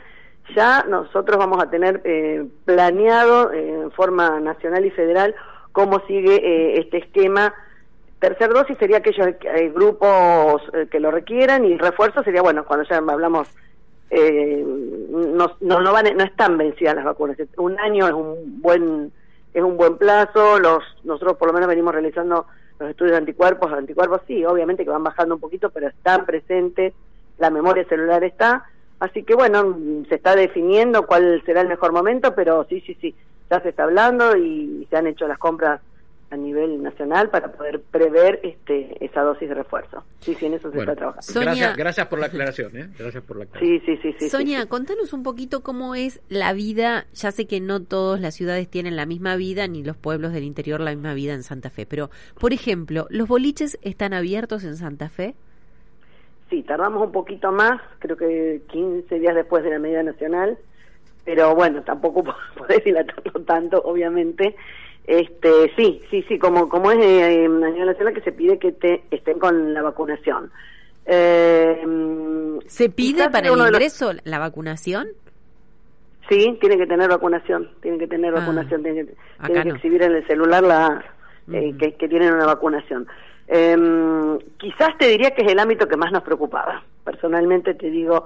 ya 0.54 0.84
nosotros 0.88 1.38
vamos 1.38 1.62
a 1.62 1.70
tener 1.70 2.00
eh, 2.04 2.46
planeado 2.64 3.52
eh, 3.52 3.82
en 3.82 3.90
forma 3.92 4.40
nacional 4.40 4.84
y 4.84 4.90
federal 4.90 5.34
cómo 5.72 6.00
sigue 6.06 6.36
eh, 6.36 6.80
este 6.80 6.98
esquema. 6.98 7.54
Tercer 8.18 8.52
dosis 8.52 8.78
sería 8.78 8.98
aquellos 8.98 9.28
grupos 9.74 10.62
que 10.90 10.98
lo 10.98 11.10
requieran 11.10 11.64
y 11.66 11.76
refuerzo 11.76 12.22
sería, 12.22 12.40
bueno, 12.40 12.64
cuando 12.64 12.88
ya 12.88 12.96
hablamos 12.96 13.48
eh, 14.10 14.64
no, 14.64 15.56
no, 15.60 15.80
no, 15.80 15.92
van, 15.92 16.16
no 16.16 16.24
están 16.24 16.56
vencidas 16.56 16.94
las 16.94 17.04
vacunas. 17.04 17.36
Un 17.56 17.78
año 17.80 18.06
es 18.06 18.12
un 18.12 18.62
buen 18.62 19.12
es 19.52 19.62
un 19.62 19.76
buen 19.76 19.96
plazo. 19.98 20.58
Los 20.58 20.82
nosotros 21.04 21.36
por 21.36 21.48
lo 21.48 21.54
menos 21.54 21.68
venimos 21.68 21.92
realizando 21.92 22.46
los 22.78 22.90
estudios 22.90 23.12
de 23.12 23.18
anticuerpos. 23.18 23.72
Anticuerpos 23.72 24.20
sí, 24.26 24.44
obviamente 24.44 24.84
que 24.84 24.90
van 24.90 25.04
bajando 25.04 25.34
un 25.34 25.40
poquito, 25.40 25.70
pero 25.70 25.88
están 25.88 26.24
presentes. 26.26 26.94
La 27.38 27.50
memoria 27.50 27.84
celular 27.86 28.22
está. 28.22 28.64
Así 29.00 29.22
que 29.22 29.34
bueno, 29.34 29.78
se 30.08 30.14
está 30.14 30.34
definiendo 30.36 31.06
cuál 31.06 31.42
será 31.44 31.60
el 31.60 31.68
mejor 31.68 31.92
momento, 31.92 32.34
pero 32.34 32.64
sí, 32.68 32.80
sí, 32.86 32.96
sí, 33.00 33.14
ya 33.50 33.60
se 33.60 33.70
está 33.70 33.84
hablando 33.84 34.36
y 34.36 34.86
se 34.88 34.96
han 34.96 35.06
hecho 35.06 35.26
las 35.26 35.38
compras 35.38 35.80
a 36.34 36.36
nivel 36.36 36.82
nacional 36.82 37.30
para 37.30 37.52
poder 37.52 37.80
prever 37.80 38.40
este 38.42 39.04
esa 39.04 39.22
dosis 39.22 39.48
de 39.48 39.54
refuerzo. 39.54 40.04
Sí, 40.20 40.34
sí, 40.34 40.46
en 40.46 40.54
eso 40.54 40.70
se 40.70 40.78
está 40.78 40.94
trabajando. 40.94 41.40
gracias, 41.40 41.76
gracias 41.76 42.06
por 42.08 42.18
la 42.18 42.26
aclaración, 42.26 42.76
¿eh? 42.76 42.88
Gracias 42.98 43.22
por 43.24 43.36
la 43.38 43.44
aclaración. 43.44 43.80
Sí, 43.86 43.96
sí, 44.02 44.14
sí, 44.18 44.28
Sonia, 44.28 44.66
contanos 44.66 45.12
un 45.12 45.22
poquito 45.22 45.62
cómo 45.62 45.94
es 45.94 46.20
la 46.28 46.52
vida. 46.52 47.06
Ya 47.14 47.30
sé 47.30 47.46
que 47.46 47.60
no 47.60 47.80
todas 47.82 48.20
las 48.20 48.34
ciudades 48.34 48.68
tienen 48.68 48.96
la 48.96 49.06
misma 49.06 49.36
vida, 49.36 49.66
ni 49.68 49.82
los 49.82 49.96
pueblos 49.96 50.32
del 50.32 50.44
interior 50.44 50.80
la 50.80 50.90
misma 50.90 51.14
vida 51.14 51.34
en 51.34 51.42
Santa 51.42 51.70
Fe, 51.70 51.86
pero, 51.86 52.10
por 52.38 52.52
ejemplo, 52.52 53.06
¿los 53.10 53.28
boliches 53.28 53.78
están 53.82 54.12
abiertos 54.12 54.64
en 54.64 54.76
Santa 54.76 55.08
Fe? 55.08 55.34
Sí, 56.54 56.62
tardamos 56.62 57.04
un 57.04 57.10
poquito 57.10 57.50
más, 57.50 57.80
creo 57.98 58.16
que 58.16 58.62
15 58.68 59.18
días 59.18 59.34
después 59.34 59.64
de 59.64 59.70
la 59.70 59.80
medida 59.80 60.04
nacional, 60.04 60.56
pero 61.24 61.52
bueno, 61.56 61.82
tampoco 61.82 62.22
podés 62.56 62.84
dilatarlo 62.84 63.40
tanto, 63.44 63.82
obviamente. 63.84 64.54
Este, 65.04 65.72
sí, 65.74 66.00
sí, 66.12 66.24
sí, 66.28 66.38
como, 66.38 66.68
como 66.68 66.92
es 66.92 67.04
eh, 67.04 67.44
a 67.46 67.48
nivel 67.48 67.86
nacional 67.86 68.14
que 68.14 68.20
se 68.20 68.30
pide 68.30 68.60
que 68.60 68.70
te 68.70 69.02
estén 69.10 69.40
con 69.40 69.74
la 69.74 69.82
vacunación. 69.82 70.52
Eh, 71.06 71.84
¿Se 72.68 72.88
pide 72.88 73.28
para 73.30 73.48
el 73.48 73.58
ingreso 73.58 74.12
la 74.22 74.38
vacunación? 74.38 75.08
Sí, 76.28 76.56
tiene 76.60 76.78
que 76.78 76.86
tener 76.86 77.08
vacunación, 77.08 77.68
tiene 77.82 77.98
que 77.98 78.06
tener 78.06 78.32
ah, 78.32 78.38
vacunación, 78.38 78.84
tiene 78.84 79.06
que, 79.06 79.52
que, 79.52 79.68
exhibir 79.70 80.02
en 80.02 80.12
el 80.12 80.26
celular 80.28 80.62
la 80.62 81.04
eh, 81.52 81.74
que, 81.80 81.94
que, 81.94 82.08
tienen 82.08 82.32
una 82.32 82.46
vacunación. 82.46 83.08
Eh, 83.48 84.38
quizás 84.58 84.96
te 84.98 85.08
diría 85.08 85.32
que 85.32 85.42
es 85.42 85.52
el 85.52 85.58
ámbito 85.58 85.86
que 85.88 85.96
más 85.96 86.12
nos 86.12 86.22
preocupaba. 86.22 86.82
Personalmente 87.04 87.74
te 87.74 87.90
digo, 87.90 88.24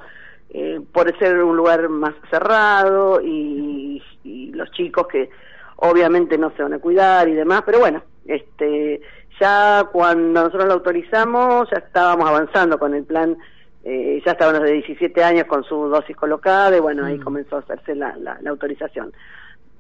eh, 0.51 0.81
por 0.93 1.17
ser 1.19 1.43
un 1.43 1.57
lugar 1.57 1.89
más 1.89 2.15
cerrado 2.31 3.21
y, 3.21 4.03
y 4.25 4.53
los 4.53 4.71
chicos 4.73 5.07
que 5.09 5.31
obviamente 5.77 6.39
no 6.39 6.51
se 6.57 6.63
van 6.63 6.75
a 6.75 6.79
cuidar 6.79 7.29
y 7.29 7.35
demás, 7.35 7.63
pero 7.67 7.79
bueno, 7.81 8.03
este 8.27 9.01
ya 9.41 9.85
cuando 9.93 10.41
nosotros 10.43 10.67
lo 10.67 10.73
autorizamos 10.75 11.69
ya 11.71 11.79
estábamos 11.79 12.29
avanzando 12.29 12.79
con 12.79 12.95
el 12.95 13.05
plan, 13.05 13.37
eh, 13.85 14.21
ya 14.25 14.33
estaban 14.33 14.55
los 14.57 14.65
de 14.65 14.73
17 14.73 15.23
años 15.23 15.45
con 15.47 15.63
su 15.65 15.89
dosis 15.89 16.17
colocada 16.17 16.77
y 16.77 16.81
bueno, 16.81 17.05
ahí 17.05 17.19
Mm. 17.19 17.23
comenzó 17.23 17.57
a 17.57 17.61
hacerse 17.61 17.95
la, 17.95 18.17
la, 18.17 18.39
la 18.41 18.51
autorización. 18.51 19.13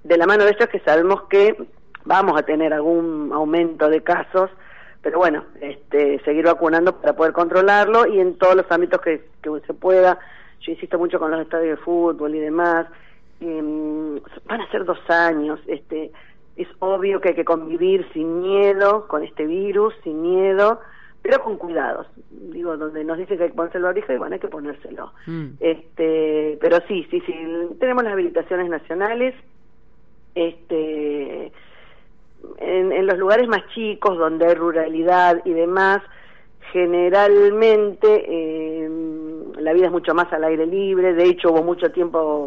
De 0.04 0.16
la 0.16 0.26
mano 0.26 0.44
de 0.44 0.50
esto 0.50 0.64
es 0.64 0.70
que 0.70 0.80
sabemos 0.80 1.22
que 1.28 1.56
vamos 2.04 2.38
a 2.38 2.44
tener 2.44 2.72
algún 2.72 3.30
aumento 3.32 3.88
de 3.88 4.02
casos, 4.02 4.50
pero 5.02 5.18
bueno, 5.18 5.44
este, 5.60 6.18
seguir 6.24 6.44
vacunando 6.44 7.00
para 7.00 7.14
poder 7.14 7.32
controlarlo 7.32 8.06
y 8.06 8.20
en 8.20 8.36
todos 8.36 8.56
los 8.56 8.70
ámbitos 8.70 9.00
que, 9.00 9.24
que 9.42 9.50
se 9.66 9.74
pueda. 9.74 10.18
Yo 10.60 10.72
insisto 10.72 10.98
mucho 10.98 11.18
con 11.18 11.30
los 11.30 11.40
estadios 11.40 11.78
de 11.78 11.84
fútbol 11.84 12.34
y 12.34 12.40
demás. 12.40 12.86
em, 13.40 14.20
van 14.46 14.60
a 14.60 14.70
ser 14.70 14.84
dos 14.84 14.98
años. 15.08 15.60
Este, 15.66 16.10
es 16.56 16.68
obvio 16.80 17.20
que 17.20 17.30
hay 17.30 17.34
que 17.34 17.44
convivir 17.44 18.06
sin 18.12 18.40
miedo 18.40 19.06
con 19.06 19.22
este 19.22 19.46
virus, 19.46 19.94
sin 20.02 20.20
miedo, 20.22 20.80
pero 21.22 21.42
con 21.44 21.56
cuidados. 21.56 22.08
Digo, 22.30 22.76
donde 22.76 23.04
nos 23.04 23.18
dicen 23.18 23.38
que 23.38 23.44
hay 23.44 23.50
que 23.50 23.56
ponerse 23.56 23.78
el 23.78 23.84
barbijo, 23.84 24.12
y 24.12 24.18
bueno, 24.18 24.34
hay 24.34 24.40
que 24.40 24.48
ponérselo. 24.48 25.12
Mm. 25.26 25.46
Este, 25.60 26.58
pero 26.60 26.78
sí, 26.88 27.06
sí, 27.10 27.22
sí, 27.24 27.34
tenemos 27.78 28.02
las 28.02 28.12
habilitaciones 28.12 28.68
nacionales. 28.68 29.34
Este, 30.34 31.52
en, 32.58 32.92
en 32.92 33.06
los 33.06 33.18
lugares 33.18 33.46
más 33.48 33.62
chicos, 33.74 34.16
donde 34.18 34.46
hay 34.46 34.54
ruralidad 34.54 35.40
y 35.44 35.52
demás, 35.52 35.98
generalmente 36.72 38.06
eh, 38.28 38.88
la 39.58 39.72
vida 39.72 39.86
es 39.86 39.92
mucho 39.92 40.14
más 40.14 40.32
al 40.32 40.44
aire 40.44 40.66
libre. 40.66 41.14
De 41.14 41.24
hecho, 41.24 41.50
hubo 41.52 41.62
mucho 41.62 41.90
tiempo, 41.90 42.44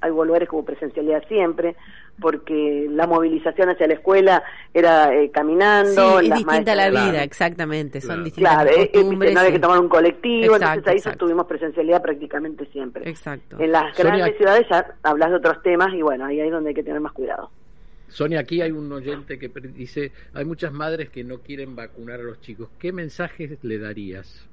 hay 0.00 0.10
lugares 0.10 0.48
que 0.48 0.54
hubo 0.56 0.64
presencialidad 0.64 1.22
siempre, 1.28 1.76
porque 2.20 2.86
la 2.90 3.06
movilización 3.08 3.70
hacia 3.70 3.88
la 3.88 3.94
escuela 3.94 4.42
era 4.72 5.12
eh, 5.12 5.24
Sí, 5.26 5.30
caminando. 5.30 6.20
es 6.20 6.28
las 6.28 6.38
distinta 6.38 6.74
la 6.76 6.90
vida, 6.90 7.02
Claro. 7.10 7.18
exactamente. 7.24 8.00
Son 8.00 8.08
Claro. 8.10 8.24
distintas 8.24 8.52
Claro, 8.54 8.70
las 8.70 8.78
eh, 8.86 8.90
costumbres. 8.92 9.34
no 9.34 9.40
había 9.40 9.52
que 9.52 9.58
tomar 9.58 9.80
un 9.80 9.88
colectivo, 9.88 10.44
Exacto, 10.54 10.66
entonces 10.66 10.90
ahí 10.92 10.96
exacto. 10.98 11.18
tuvimos 11.26 11.46
presencialidad 11.46 12.02
prácticamente 12.02 12.66
siempre. 12.66 13.08
Exacto. 13.10 13.56
En 13.58 13.72
las 13.72 13.96
Sonia- 13.96 14.16
grandes 14.16 14.36
ciudades 14.36 14.66
ya 14.70 14.86
hablas 15.02 15.30
de 15.30 15.36
otros 15.36 15.60
temas 15.62 15.92
y 15.92 16.02
bueno, 16.02 16.26
ahí 16.26 16.38
es 16.40 16.50
donde 16.52 16.68
hay 16.68 16.74
que 16.74 16.84
tener 16.84 17.00
más 17.00 17.12
cuidado. 17.12 17.50
Sonia, 18.14 18.38
aquí 18.40 18.62
hay 18.62 18.70
un 18.70 18.90
oyente 18.92 19.38
que 19.40 19.48
dice, 19.48 20.12
hay 20.34 20.44
muchas 20.44 20.72
madres 20.72 21.10
que 21.10 21.24
no 21.24 21.38
quieren 21.38 21.74
vacunar 21.74 22.20
a 22.20 22.22
los 22.22 22.40
chicos. 22.40 22.68
¿Qué 22.78 22.92
mensajes 22.92 23.58
le 23.64 23.78
darías? 23.78 24.46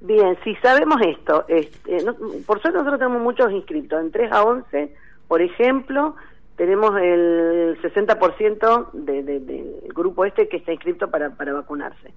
Bien, 0.00 0.36
si 0.42 0.56
sabemos 0.56 0.96
esto, 1.06 1.44
este, 1.46 2.02
no- 2.02 2.16
por 2.46 2.60
suerte 2.60 2.78
nosotros 2.78 2.98
tenemos 2.98 3.22
muchos 3.22 3.52
inscritos, 3.52 4.00
en 4.00 4.10
3 4.10 4.32
a 4.32 4.42
11, 4.42 4.92
por 5.28 5.40
ejemplo, 5.40 6.16
tenemos 6.56 6.90
el 7.00 7.78
60% 7.80 8.90
de, 8.92 9.22
de- 9.22 9.38
del 9.40 9.74
grupo 9.94 10.24
este 10.24 10.48
que 10.48 10.56
está 10.56 10.72
inscrito 10.72 11.08
para, 11.10 11.30
para 11.30 11.52
vacunarse. 11.52 12.12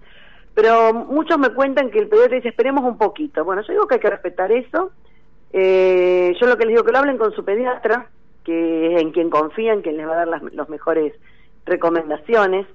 Pero 0.56 0.92
muchos 0.94 1.38
me 1.38 1.50
cuentan 1.50 1.92
que 1.92 2.00
el 2.00 2.08
pediatra 2.08 2.38
dice, 2.38 2.50
esperemos 2.50 2.84
un 2.84 2.98
poquito. 2.98 3.44
Bueno, 3.46 3.62
yo 3.62 3.74
digo 3.74 3.88
que 3.88 3.96
hay 3.96 4.02
que 4.02 4.10
respetar 4.10 4.52
eso. 4.52 4.92
Eh, 5.52 6.34
yo 6.40 6.48
lo 6.48 6.58
que 6.58 6.66
les 6.66 6.74
digo, 6.74 6.84
que 6.84 6.92
lo 6.92 6.98
hablen 6.98 7.18
con 7.18 7.32
su 7.34 7.46
pediatra, 7.46 8.10
que 8.44 8.96
es 8.96 9.02
en 9.02 9.12
quien 9.12 9.30
confían, 9.30 9.82
quien 9.82 9.98
les 9.98 10.08
va 10.08 10.14
a 10.14 10.18
dar 10.18 10.28
las 10.28 10.44
los 10.54 10.70
mejores 10.70 11.14
recomendaciones. 11.66 12.68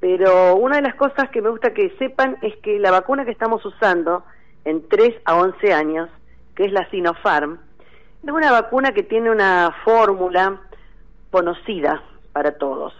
Pero 0.00 0.56
una 0.56 0.76
de 0.76 0.82
las 0.82 0.94
cosas 0.94 1.30
que 1.30 1.42
me 1.42 1.50
gusta 1.50 1.72
que 1.72 1.90
sepan 1.98 2.36
es 2.42 2.54
que 2.56 2.78
la 2.78 2.90
vacuna 2.90 3.24
que 3.24 3.30
estamos 3.30 3.64
usando 3.64 4.24
en 4.64 4.86
3 4.88 5.14
a 5.24 5.36
11 5.36 5.72
años, 5.72 6.10
que 6.54 6.64
es 6.64 6.72
la 6.72 6.88
Sinopharm, 6.90 7.58
es 8.22 8.30
una 8.30 8.50
vacuna 8.50 8.92
que 8.92 9.02
tiene 9.02 9.30
una 9.30 9.74
fórmula 9.84 10.60
conocida 11.30 12.02
para 12.32 12.58
todos. 12.58 12.92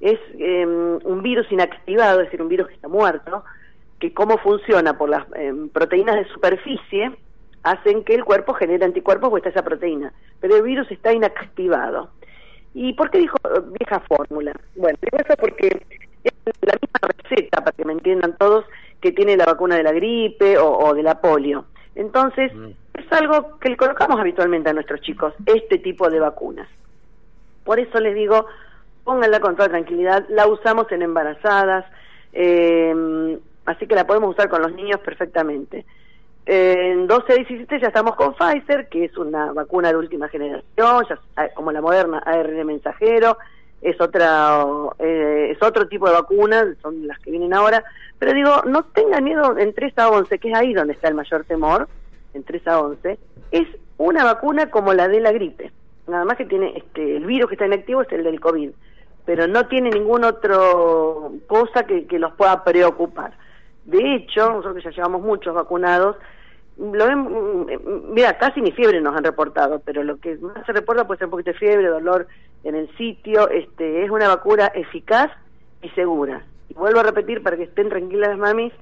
Es 0.00 0.18
eh, 0.38 0.66
un 0.66 1.22
virus 1.22 1.50
inactivado, 1.50 2.20
es 2.20 2.26
decir, 2.26 2.42
un 2.42 2.48
virus 2.48 2.68
que 2.68 2.74
está 2.74 2.88
muerto, 2.88 3.44
que 3.98 4.12
cómo 4.12 4.38
funciona 4.38 4.98
por 4.98 5.08
las 5.08 5.24
eh, 5.36 5.52
proteínas 5.72 6.16
de 6.16 6.28
superficie 6.28 7.12
hacen 7.64 8.04
que 8.04 8.14
el 8.14 8.24
cuerpo 8.24 8.54
genere 8.54 8.84
anticuerpos 8.84 9.32
o 9.32 9.36
está 9.36 9.48
esa 9.48 9.62
proteína, 9.64 10.12
pero 10.40 10.56
el 10.56 10.62
virus 10.62 10.90
está 10.90 11.12
inactivado. 11.12 12.10
¿Y 12.74 12.92
por 12.92 13.10
qué 13.10 13.18
dijo 13.18 13.36
eh, 13.44 13.60
vieja 13.78 14.00
fórmula? 14.00 14.52
Bueno, 14.76 14.98
digo 15.00 15.18
eso 15.24 15.34
porque 15.38 15.68
es 16.24 16.32
la 16.62 16.74
misma 16.80 17.08
receta, 17.16 17.58
para 17.64 17.72
que 17.76 17.84
me 17.84 17.92
entiendan 17.92 18.36
todos, 18.36 18.64
que 19.00 19.12
tiene 19.12 19.36
la 19.36 19.46
vacuna 19.46 19.76
de 19.76 19.82
la 19.82 19.92
gripe 19.92 20.58
o, 20.58 20.78
o 20.78 20.94
de 20.94 21.02
la 21.02 21.20
polio. 21.20 21.66
Entonces, 21.94 22.52
Mm. 22.54 22.70
es 22.94 23.12
algo 23.12 23.58
que 23.60 23.70
le 23.70 23.76
colocamos 23.76 24.18
habitualmente 24.20 24.70
a 24.70 24.72
nuestros 24.72 25.00
chicos, 25.00 25.32
este 25.46 25.78
tipo 25.78 26.08
de 26.10 26.20
vacunas. 26.20 26.68
Por 27.64 27.78
eso 27.78 27.98
les 28.00 28.14
digo, 28.14 28.46
pónganla 29.04 29.40
con 29.40 29.56
toda 29.56 29.68
tranquilidad, 29.68 30.26
la 30.28 30.46
usamos 30.46 30.90
en 30.92 31.02
embarazadas, 31.02 31.84
eh, 32.32 33.38
así 33.66 33.86
que 33.86 33.94
la 33.94 34.06
podemos 34.06 34.30
usar 34.30 34.48
con 34.48 34.60
los 34.62 34.72
niños 34.74 35.00
perfectamente. 35.00 35.86
En 36.46 37.06
12 37.06 37.32
a 37.32 37.36
17 37.36 37.80
ya 37.80 37.86
estamos 37.88 38.16
con 38.16 38.34
Pfizer, 38.34 38.88
que 38.88 39.06
es 39.06 39.16
una 39.16 39.52
vacuna 39.52 39.88
de 39.88 39.96
última 39.96 40.28
generación, 40.28 40.62
ya, 40.76 41.48
como 41.54 41.72
la 41.72 41.80
moderna 41.80 42.18
ARN 42.18 42.66
mensajero, 42.66 43.38
es 43.80 43.98
otra 44.00 44.66
eh, 44.98 45.52
es 45.52 45.62
otro 45.62 45.88
tipo 45.88 46.06
de 46.06 46.14
vacuna, 46.14 46.74
son 46.82 47.06
las 47.06 47.18
que 47.20 47.30
vienen 47.30 47.54
ahora, 47.54 47.82
pero 48.18 48.32
digo, 48.34 48.62
no 48.66 48.84
tengan 48.84 49.24
miedo 49.24 49.56
en 49.58 49.72
3 49.72 49.98
a 49.98 50.10
11, 50.10 50.38
que 50.38 50.50
es 50.50 50.54
ahí 50.54 50.74
donde 50.74 50.92
está 50.92 51.08
el 51.08 51.14
mayor 51.14 51.44
temor, 51.44 51.88
en 52.34 52.44
3 52.44 52.68
a 52.68 52.80
11, 52.80 53.18
es 53.50 53.68
una 53.96 54.24
vacuna 54.24 54.70
como 54.70 54.92
la 54.92 55.08
de 55.08 55.20
la 55.20 55.32
gripe, 55.32 55.72
nada 56.06 56.26
más 56.26 56.36
que 56.36 56.44
tiene 56.44 56.76
este 56.76 57.16
el 57.16 57.24
virus 57.24 57.48
que 57.48 57.54
está 57.54 57.66
inactivo 57.66 58.02
es 58.02 58.12
el 58.12 58.22
del 58.22 58.40
COVID, 58.40 58.70
pero 59.24 59.46
no 59.46 59.66
tiene 59.68 59.88
ningún 59.88 60.24
otro 60.24 61.32
cosa 61.46 61.84
que, 61.86 62.06
que 62.06 62.18
los 62.18 62.34
pueda 62.34 62.62
preocupar. 62.64 63.32
De 63.84 64.14
hecho, 64.14 64.48
nosotros 64.48 64.76
que 64.76 64.82
ya 64.82 64.90
llevamos 64.90 65.22
muchos 65.22 65.54
vacunados, 65.54 66.16
lo 66.76 67.06
ven, 67.06 68.12
mira, 68.12 68.36
casi 68.38 68.60
ni 68.60 68.72
fiebre 68.72 69.00
nos 69.00 69.16
han 69.16 69.24
reportado, 69.24 69.80
pero 69.84 70.02
lo 70.02 70.18
que 70.18 70.36
más 70.36 70.66
se 70.66 70.72
reporta 70.72 71.06
puede 71.06 71.18
ser 71.18 71.26
un 71.26 71.32
poquito 71.32 71.52
de 71.52 71.58
fiebre, 71.58 71.86
dolor 71.86 72.26
en 72.64 72.74
el 72.74 72.88
sitio, 72.96 73.48
este, 73.48 74.04
es 74.04 74.10
una 74.10 74.28
vacuna 74.28 74.66
eficaz 74.74 75.30
y 75.82 75.88
segura. 75.90 76.44
Y 76.68 76.74
vuelvo 76.74 77.00
a 77.00 77.04
repetir 77.04 77.42
para 77.42 77.56
que 77.56 77.64
estén 77.64 77.90
tranquilas 77.90 78.30
las 78.30 78.38
mamis, 78.38 78.72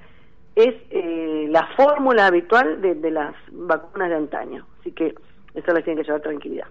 es 0.55 0.75
eh, 0.91 1.47
la 1.51 1.67
fórmula 1.77 2.27
habitual 2.27 2.81
de, 2.81 2.95
de 2.95 3.11
las 3.11 3.35
vacunas 3.51 4.09
de 4.09 4.17
antaño. 4.17 4.67
Así 4.81 4.93
que 4.93 5.15
eso 5.55 5.73
les 5.73 5.85
tiene 5.85 6.01
que 6.01 6.07
llevar 6.07 6.23
tranquilidad. 6.23 6.67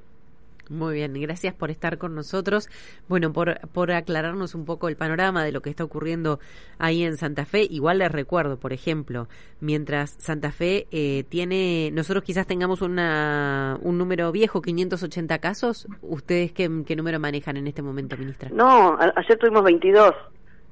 Muy 0.71 0.93
bien, 0.93 1.13
gracias 1.13 1.53
por 1.53 1.69
estar 1.69 1.97
con 1.97 2.15
nosotros. 2.15 2.69
Bueno, 3.09 3.33
por, 3.33 3.59
por 3.73 3.91
aclararnos 3.91 4.55
un 4.55 4.63
poco 4.63 4.87
el 4.87 4.95
panorama 4.95 5.43
de 5.43 5.51
lo 5.51 5.61
que 5.61 5.69
está 5.69 5.83
ocurriendo 5.83 6.39
ahí 6.79 7.03
en 7.03 7.17
Santa 7.17 7.43
Fe. 7.43 7.67
Igual 7.69 7.97
les 7.99 8.09
recuerdo, 8.09 8.57
por 8.57 8.71
ejemplo, 8.71 9.27
mientras 9.59 10.11
Santa 10.17 10.53
Fe 10.53 10.87
eh, 10.91 11.25
tiene, 11.27 11.89
nosotros 11.91 12.23
quizás 12.23 12.47
tengamos 12.47 12.81
una, 12.81 13.77
un 13.81 13.97
número 13.97 14.31
viejo, 14.31 14.61
580 14.61 15.39
casos. 15.39 15.87
¿Ustedes 16.01 16.53
qué, 16.53 16.69
qué 16.85 16.95
número 16.95 17.19
manejan 17.19 17.57
en 17.57 17.67
este 17.67 17.81
momento, 17.81 18.15
ministra? 18.15 18.49
No, 18.53 18.93
a- 18.93 19.11
ayer 19.17 19.37
tuvimos 19.37 19.63
22 19.65 20.13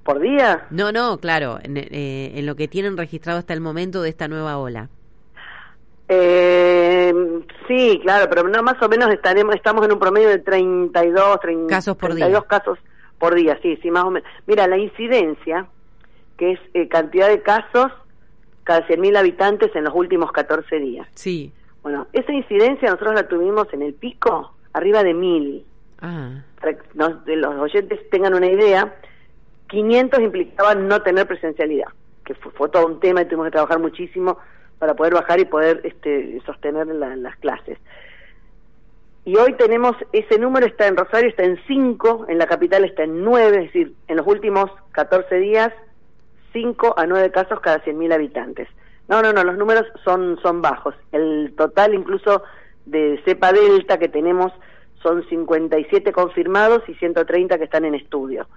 por 0.05 0.21
día. 0.21 0.65
No, 0.69 0.93
no, 0.93 1.17
claro, 1.19 1.59
en, 1.61 1.75
eh, 1.75 2.31
en 2.35 2.45
lo 2.45 2.55
que 2.55 2.69
tienen 2.69 2.95
registrado 2.95 3.37
hasta 3.37 3.53
el 3.53 3.59
momento 3.59 4.01
de 4.01 4.07
esta 4.09 4.29
nueva 4.29 4.57
ola. 4.59 4.87
Eh, 6.11 6.88
sí, 7.67 7.99
claro, 8.03 8.27
pero 8.29 8.47
no 8.47 8.61
más 8.63 8.81
o 8.81 8.89
menos 8.89 9.09
estaremos 9.11 9.55
estamos 9.55 9.85
en 9.85 9.91
un 9.93 9.99
promedio 9.99 10.29
de 10.29 10.39
32, 10.39 11.39
30, 11.39 11.67
Casos 11.67 11.97
por 11.97 12.09
32 12.11 12.41
día. 12.41 12.47
casos 12.47 12.79
por 13.17 13.35
día, 13.35 13.59
sí, 13.61 13.77
sí, 13.81 13.91
más 13.91 14.05
o 14.05 14.11
menos. 14.11 14.29
Mira, 14.47 14.67
la 14.67 14.77
incidencia, 14.77 15.67
que 16.37 16.53
es 16.53 16.59
eh, 16.73 16.87
cantidad 16.87 17.27
de 17.27 17.41
casos 17.41 17.91
cada 18.63 18.87
100.000 18.87 19.17
habitantes 19.17 19.75
en 19.75 19.83
los 19.83 19.93
últimos 19.95 20.31
14 20.31 20.79
días. 20.79 21.07
Sí. 21.15 21.51
Bueno, 21.83 22.07
esa 22.13 22.31
incidencia 22.31 22.89
nosotros 22.91 23.15
la 23.15 23.27
tuvimos 23.27 23.67
en 23.73 23.81
el 23.81 23.93
pico 23.93 24.53
arriba 24.73 25.03
de 25.03 25.13
1.000. 25.13 25.63
Ah, 26.01 26.41
Para 26.61 26.73
que 26.77 26.83
nos- 26.93 27.25
de 27.25 27.35
los 27.35 27.55
oyentes 27.55 27.99
tengan 28.09 28.33
una 28.35 28.47
idea, 28.47 28.93
500 29.69 30.19
implicaban 30.21 30.87
no 30.87 31.01
tener 31.01 31.27
presencialidad, 31.27 31.87
que 32.25 32.33
fue, 32.35 32.51
fue 32.53 32.69
todo 32.69 32.85
un 32.85 32.99
tema 32.99 33.21
y 33.21 33.25
tuvimos 33.25 33.45
que 33.47 33.51
trabajar 33.51 33.79
muchísimo 33.79 34.37
para 34.79 34.95
poder 34.95 35.13
bajar 35.13 35.39
y 35.39 35.45
poder 35.45 35.81
este, 35.83 36.41
sostener 36.45 36.87
la- 36.87 37.15
las 37.15 37.35
clases. 37.37 37.77
Y 39.25 39.35
hoy 39.35 39.53
tenemos, 39.53 39.95
ese 40.13 40.39
número 40.39 40.65
está 40.65 40.87
en 40.87 40.97
Rosario, 40.97 41.29
está 41.29 41.43
en 41.43 41.59
5, 41.67 42.25
en 42.29 42.37
la 42.37 42.47
capital 42.47 42.83
está 42.85 43.03
en 43.03 43.23
9, 43.23 43.57
es 43.57 43.63
decir, 43.65 43.93
en 44.07 44.17
los 44.17 44.25
últimos 44.25 44.71
14 44.91 45.35
días, 45.35 45.71
5 46.53 46.95
a 46.97 47.05
9 47.05 47.29
casos 47.31 47.59
cada 47.59 47.79
100.000 47.83 48.11
habitantes. 48.13 48.67
No, 49.07 49.21
no, 49.21 49.33
no, 49.33 49.43
los 49.43 49.57
números 49.57 49.85
son, 50.03 50.39
son 50.41 50.61
bajos. 50.61 50.95
El 51.11 51.53
total 51.57 51.93
incluso 51.93 52.43
de 52.85 53.21
cepa 53.25 53.51
delta 53.51 53.99
que 53.99 54.07
tenemos 54.07 54.51
son 55.03 55.27
57 55.29 56.11
confirmados 56.11 56.81
y 56.87 56.93
130 56.95 57.57
que 57.57 57.63
están 57.65 57.85
en 57.85 57.95
estudio. 57.95 58.47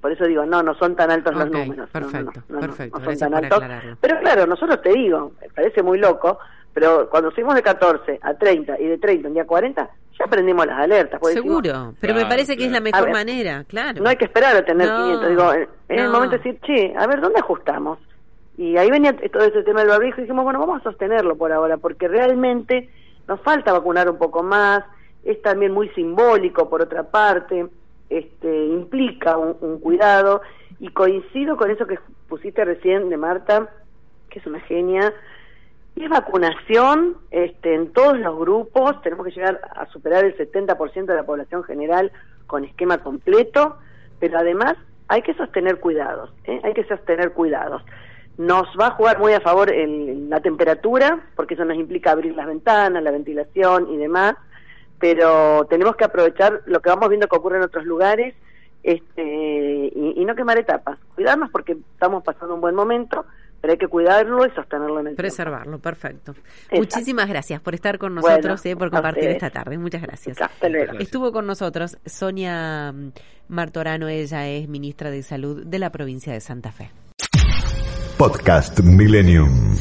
Por 0.00 0.12
eso 0.12 0.24
digo, 0.24 0.44
no, 0.46 0.62
no 0.62 0.74
son 0.74 0.94
tan 0.96 1.10
altos 1.10 1.34
los 1.34 1.50
números. 1.50 1.88
No, 1.92 2.00
no, 2.00 2.06
perfecto, 2.08 2.42
no, 2.48 2.54
no, 2.54 2.60
perfecto, 2.60 2.98
no 2.98 3.04
son 3.04 3.18
tan 3.18 3.34
altos. 3.34 3.62
aclararlo. 3.62 3.96
Pero 4.00 4.20
claro, 4.20 4.46
nosotros 4.46 4.82
te 4.82 4.92
digo, 4.92 5.32
parece 5.54 5.82
muy 5.82 5.98
loco, 5.98 6.38
Pero 6.76 7.08
cuando 7.08 7.30
subimos 7.30 7.54
de 7.54 7.62
14 7.62 8.18
a 8.20 8.34
30 8.34 8.78
y 8.78 8.86
de 8.86 8.98
30 8.98 9.28
un 9.28 9.34
día 9.34 9.46
40, 9.46 9.90
ya 10.18 10.26
prendimos 10.26 10.66
las 10.66 10.78
alertas. 10.78 11.20
Seguro, 11.32 11.94
pero 11.98 12.14
me 12.14 12.26
parece 12.26 12.54
que 12.54 12.66
es 12.66 12.70
la 12.70 12.80
mejor 12.80 13.10
manera, 13.10 13.64
claro. 13.64 14.02
No 14.02 14.10
hay 14.10 14.16
que 14.16 14.26
esperar 14.26 14.54
a 14.54 14.62
tener 14.62 14.86
500. 14.86 15.28
Digo, 15.30 15.52
en 15.88 15.98
el 15.98 16.10
momento 16.10 16.36
de 16.36 16.42
decir, 16.42 16.60
che, 16.66 16.94
a 16.94 17.06
ver, 17.06 17.22
¿dónde 17.22 17.40
ajustamos? 17.40 17.98
Y 18.58 18.76
ahí 18.76 18.90
venía 18.90 19.16
todo 19.16 19.44
ese 19.44 19.62
tema 19.62 19.80
del 19.80 19.88
barbijo 19.88 20.18
y 20.18 20.24
dijimos, 20.24 20.44
bueno, 20.44 20.58
vamos 20.58 20.80
a 20.80 20.84
sostenerlo 20.84 21.36
por 21.36 21.50
ahora, 21.50 21.78
porque 21.78 22.08
realmente 22.08 22.90
nos 23.26 23.40
falta 23.40 23.72
vacunar 23.72 24.10
un 24.10 24.18
poco 24.18 24.42
más, 24.42 24.84
es 25.24 25.40
también 25.40 25.72
muy 25.72 25.88
simbólico 25.90 26.68
por 26.68 26.82
otra 26.82 27.04
parte, 27.04 27.66
este, 28.10 28.66
implica 28.66 29.36
un, 29.36 29.80
cuidado 29.80 30.42
y 30.78 30.88
coincido 30.88 31.56
con 31.56 31.70
eso 31.70 31.86
que 31.86 31.98
pusiste 32.28 32.64
recién 32.64 33.08
de 33.08 33.16
Marta, 33.16 33.70
que 34.30 34.38
es 34.38 34.46
una 34.46 34.60
genia, 34.60 35.12
y 35.94 36.04
es 36.04 36.10
vacunación 36.10 37.16
este, 37.30 37.74
en 37.74 37.92
todos 37.92 38.18
los 38.18 38.38
grupos, 38.38 39.00
tenemos 39.02 39.24
que 39.26 39.32
llegar 39.32 39.60
a 39.74 39.86
superar 39.86 40.24
el 40.24 40.36
70% 40.36 41.06
de 41.06 41.14
la 41.14 41.24
población 41.24 41.64
general 41.64 42.12
con 42.46 42.64
esquema 42.64 42.98
completo, 42.98 43.78
pero 44.20 44.38
además 44.38 44.74
hay 45.08 45.22
que 45.22 45.34
sostener 45.34 45.80
cuidados, 45.80 46.30
¿eh? 46.44 46.60
hay 46.64 46.74
que 46.74 46.84
sostener 46.84 47.32
cuidados. 47.32 47.82
Nos 48.36 48.66
va 48.78 48.88
a 48.88 48.90
jugar 48.90 49.18
muy 49.18 49.32
a 49.32 49.40
favor 49.40 49.72
la 49.74 50.40
temperatura, 50.40 51.20
porque 51.34 51.54
eso 51.54 51.64
nos 51.64 51.78
implica 51.78 52.10
abrir 52.10 52.34
las 52.34 52.46
ventanas, 52.46 53.02
la 53.02 53.10
ventilación 53.10 53.90
y 53.90 53.96
demás, 53.96 54.34
pero 54.98 55.66
tenemos 55.66 55.96
que 55.96 56.04
aprovechar 56.04 56.62
lo 56.66 56.80
que 56.80 56.88
vamos 56.88 57.08
viendo 57.08 57.28
que 57.28 57.36
ocurre 57.36 57.58
en 57.58 57.64
otros 57.64 57.84
lugares 57.84 58.34
este, 58.82 59.92
y, 59.94 60.24
no 60.24 60.34
quemar 60.36 60.58
etapas. 60.58 60.98
Cuidarnos 61.14 61.50
porque 61.50 61.72
estamos 61.72 62.22
pasando 62.22 62.54
un 62.54 62.60
buen 62.60 62.74
momento, 62.74 63.26
pero 63.60 63.72
hay 63.72 63.78
que 63.78 63.88
cuidarlo 63.88 64.46
y 64.46 64.50
sostenerlo 64.50 65.00
en 65.00 65.08
el 65.08 65.14
Preservarlo, 65.16 65.80
perfecto. 65.80 66.34
Muchísimas 66.70 67.28
gracias 67.28 67.60
por 67.60 67.74
estar 67.74 67.98
con 67.98 68.14
nosotros, 68.14 68.64
y 68.64 68.70
eh, 68.70 68.76
por 68.76 68.90
compartir 68.90 69.28
esta 69.30 69.50
tarde. 69.50 69.76
Muchas 69.76 70.02
gracias. 70.02 70.38
Estuvo 71.00 71.32
con 71.32 71.46
nosotros 71.46 71.98
Sonia 72.06 72.94
Martorano, 73.48 74.08
ella 74.08 74.46
es 74.46 74.68
ministra 74.68 75.10
de 75.10 75.24
Salud 75.24 75.64
de 75.66 75.78
la 75.80 75.90
provincia 75.90 76.32
de 76.32 76.40
Santa 76.40 76.70
Fe. 76.70 76.90
Podcast 78.16 78.80
Millennium. 78.80 79.76